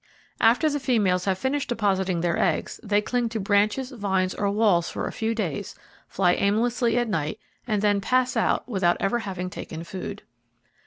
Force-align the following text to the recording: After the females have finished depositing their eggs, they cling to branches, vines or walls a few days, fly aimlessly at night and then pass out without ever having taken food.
After 0.39 0.67
the 0.67 0.79
females 0.79 1.25
have 1.25 1.37
finished 1.37 1.69
depositing 1.69 2.21
their 2.21 2.35
eggs, 2.35 2.79
they 2.81 3.03
cling 3.03 3.29
to 3.29 3.39
branches, 3.39 3.91
vines 3.91 4.33
or 4.33 4.49
walls 4.49 4.95
a 4.95 5.11
few 5.11 5.35
days, 5.35 5.75
fly 6.07 6.33
aimlessly 6.33 6.97
at 6.97 7.07
night 7.07 7.39
and 7.67 7.83
then 7.83 8.01
pass 8.01 8.35
out 8.35 8.67
without 8.67 8.97
ever 8.99 9.19
having 9.19 9.51
taken 9.51 9.83
food. 9.83 10.23